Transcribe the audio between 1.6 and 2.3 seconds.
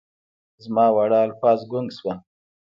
ګونګ شول